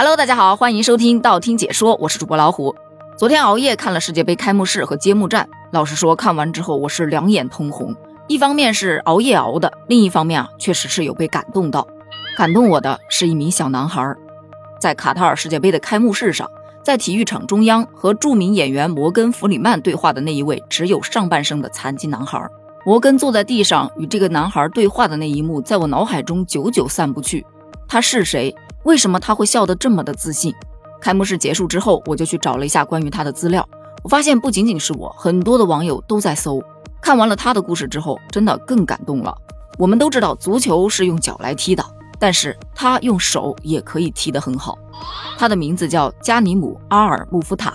[0.00, 2.74] Hello，大家好，欢迎收听道听解说，我是主播老虎。
[3.18, 7.94] 昨天熬夜看了世界杯开幕式和揭幕战，老实说，看完之后我是两眼通红。
[8.26, 11.86] 一方面是熬夜熬的，另一方面啊，确实是有被感动到。
[12.34, 14.02] 感动我的是一名小男孩，
[14.80, 16.50] 在卡塔尔世界杯的开幕式上，
[16.82, 22.42] 在体育场中央和著名演员摩根·弗里曼对话的那一位只有上半身的残疾男孩。
[22.86, 27.44] 摩根坐在地上与这个男孩对话的那一幕，在我脑海中久久散不去。
[27.86, 28.56] 他是谁？
[28.84, 30.54] 为什么他会笑得这么的自信？
[31.00, 33.66] 开幕式结束之后，我就去找了一下关于他的资料。
[34.02, 36.62] 我发现不仅仅是我，很多的网友都在搜。
[37.00, 39.36] 看完了他的故事之后，真的更感动了。
[39.78, 41.84] 我们都知道足球是用脚来踢的，
[42.18, 44.78] 但是他用手也可以踢得很好。
[45.38, 47.74] 他的名字叫加尼姆·阿尔穆夫塔。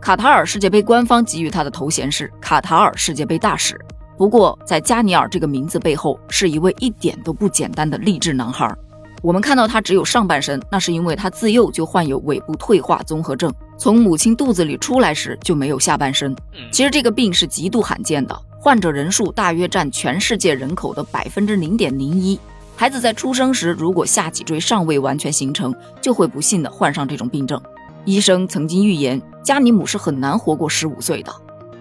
[0.00, 3.78] 卡塔尔世界杯官方给予他的头衔是卡塔尔世界杯大使。
[4.16, 8.74] 不过，在加尼尔这个名字背后，是一位一点都不简单的励志男孩。
[9.20, 16.34] 我们看到他只有上半身，那是因为他自幼就患有尾部退化综合症，从母亲肚子里出来时就没有下半身。
[16.70, 22.38] 其实这个病是极度罕见的，患者人数大约占全世界人口的百分之零点零一。
[22.76, 27.60] 孩子在出生时如果下脊椎尚未完全形成，就会不幸的患上这种病症。
[28.04, 31.32] 医生曾经预言加尼姆是很难活过十五岁的，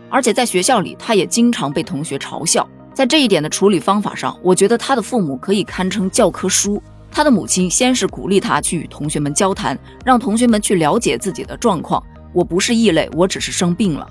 [0.10, 2.68] 而且在学校里他也经常被同学嘲笑。
[2.96, 6.82] 在这一点的处理方法上，我觉得他的父母可以堪称教科书。
[7.12, 12.02] 他的母亲先是鼓励他去与同学们交谈，让同学们去了解自己的状况。
[12.34, 14.08] 我不是异类，我只是生病了。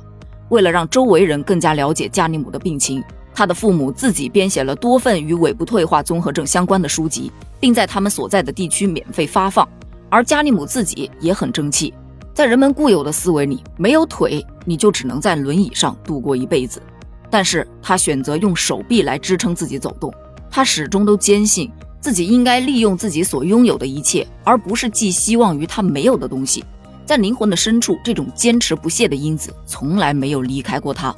[0.48, 3.02] 为了让周围人更加了解加尼姆的病情，
[3.34, 7.30] 他的父母自己编写了多份与尾部退化综合症相关的书籍，
[7.60, 9.68] 并在他们所在的地区免费发放。
[10.08, 11.92] 而加尼姆自己也很争气，
[12.32, 16.80] 在人们固有的思维里，没有腿你就只能在轮椅上度过一辈子。
[17.28, 20.12] 但是他选择用手臂来支撑自己走动，
[20.48, 21.70] 他始终都坚信。
[22.00, 26.64] 自己应该利用自己所拥有的一切，而不是寄希望于他没有的东西。
[27.04, 31.14] 在灵魂的深处，这种坚持不懈的因子从来没有离开过他。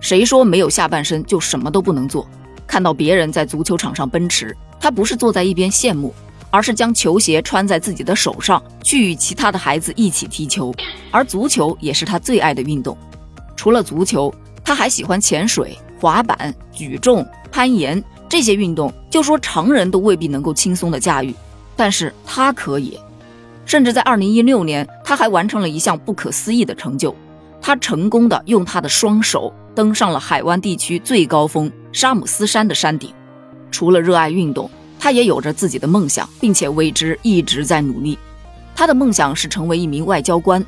[0.00, 2.26] 谁说没有下半身就什么都不能做？
[2.66, 6.14] 看到别人在足球场上奔驰，他不是坐在一边羡慕，
[6.50, 10.74] 而是将球鞋穿在自己的手上，去与其他的孩子一起踢球。
[11.10, 12.96] 而足球也是他最爱的运动。
[13.56, 14.34] 除了足球，
[14.64, 18.02] 他还喜欢潜水、滑板、举重、攀岩。
[18.34, 21.32] 这些运动，就说常人都未必能够轻松的驾驭，
[21.76, 22.98] 但是他可以。
[23.64, 27.14] 甚至在二零一六年，他还完成了一项不可思议的成就，
[27.62, 33.12] 他成功的用他的双手登上了海湾地区最高峰沙姆斯山的山顶。
[33.70, 34.68] 除了热爱运动，
[34.98, 38.18] 他也有着自己的梦想，并且为之一直在努力。
[38.74, 40.60] 他的梦想是成为一名外交官，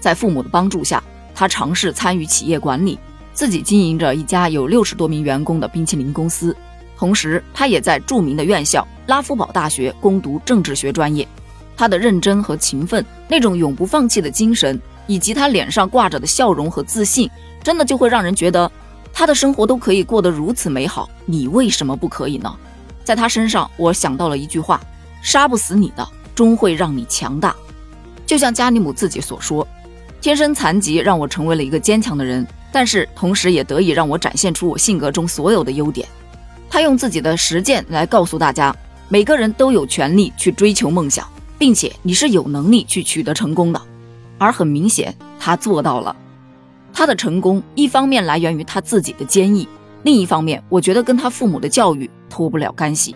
[0.00, 1.00] 在父母的帮助下，
[1.36, 2.98] 他尝试参与企业管理，
[3.32, 6.56] 自己经营着一家有六十多名员工的冰淇淋公司。
[7.02, 11.26] 同时，他也在著名的院校拉夫堡大学攻读政治学专业。
[11.76, 17.28] 他的认真和勤奋，那种永不放弃的精神，以及他脸上挂着的笑容和自信，
[17.60, 18.70] 真的就会让人觉得
[19.12, 21.10] 他的生活都可以过得如此美好。
[21.26, 22.54] 你为什么不可以呢？
[23.02, 24.80] 在他身上，我想到了一句话：
[25.24, 27.52] 杀不死你的，终会让你强大。
[28.24, 29.66] 就像加尼姆自己所说
[30.22, 36.06] ：“天生残疾让我成为了一个坚强的人，但是同时也得以让我展现出我性格中所有的优点。”
[36.72, 38.74] 他用自己的实践来告诉大家，
[39.10, 41.28] 每个人都有权利去追求梦想，
[41.58, 43.82] 并且你是有能力去取得成功的。
[44.38, 46.16] 而很明显，他做到了。
[46.90, 49.68] 他的成功一方面来源于他自己的坚毅，
[50.04, 53.14] 另一方面，我觉得跟他父母的教育脱不了干系。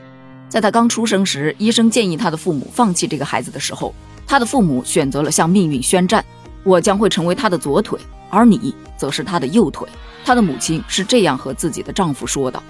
[0.50, 3.94] 在他刚出生时，医生建议他的父母放弃这个孩子的时候，
[4.26, 6.22] 他的父母选择了向命运宣战
[6.62, 9.88] ：“我将会成为他的左腿，而你则是他的右腿。”
[10.26, 12.62] 他的母亲是这样和自己的丈夫说的。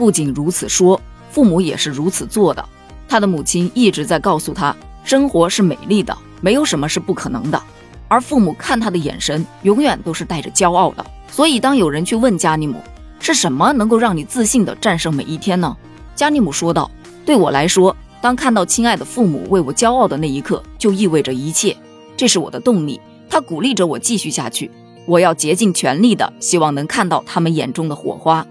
[0.00, 0.98] 不仅如此说，
[1.30, 2.64] 父母也是如此做的。
[3.06, 4.74] 他的母亲一直在告诉他，
[5.04, 7.62] 生活是美丽的，没有什么是不可能的。
[8.08, 11.04] 而父母看他的眼神，永远都是带着骄傲的。
[11.30, 12.82] 所以，当有人去问加尼姆，
[13.18, 15.76] 是什么能够让你自信地战胜每一天呢？
[16.14, 16.90] 加尼姆说道
[17.26, 21.76] ：“对我来说，当看到亲爱的父母为我骄傲的那一刻，就意味着一切。
[22.16, 22.98] 这是我的动力，
[23.28, 24.70] 他鼓励着我继续下去。
[25.04, 28.46] 我要竭尽全力的，希望能看到他们眼中的火花。”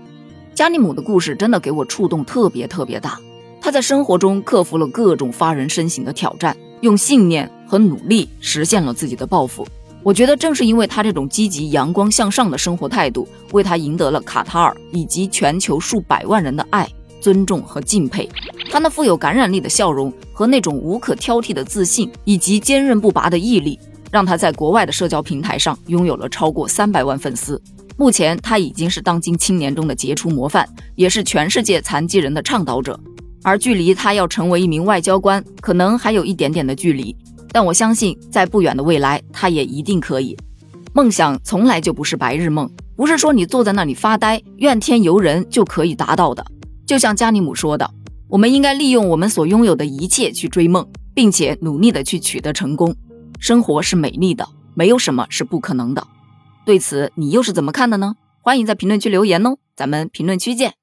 [0.60, 3.18] 加尼姆的故事真的给我触动特别特别大。
[3.62, 9.66] 他在生活中克服了各种发人深省的挑战，用信念和努力实现了自己的抱负。
[10.04, 16.86] 我觉得正是因为他这种积极、阳光向上的生活态度，为他赢得了卡塔尔以及全球数百万人的爱、
[17.22, 18.28] 尊重和敬佩。
[18.70, 23.80] 他那富有感染力的笑容和那种无可挑剔的自信，以及坚韧不拔的毅力，
[24.12, 27.62] 让他在国外的社交平台上拥有了超过三百万粉丝。
[28.00, 30.66] 目前他已经是当今青年中的杰出模范，
[30.96, 32.98] 也是全世界残疾人的倡导者。
[33.44, 37.14] 而距离他要成为一名外交官，可能还有一点点的距离。
[37.52, 40.38] 但我相信在不远的未来，他也一定可以。
[40.94, 46.46] 梦想从来就不是白日梦，不是说你坐在那里发呆、怨天尤人就可以达到的。
[46.86, 47.92] 就像加尼姆说的，
[48.30, 52.96] 我们应该利用我们所拥有的一切去追梦，并且努力的去取得成功。
[53.40, 56.08] 生活是美丽的，没有什么是不可能的。
[56.66, 58.16] 对此，你又是怎么看的呢？
[58.42, 60.76] 欢迎在评论区留言哦，咱们评论区见。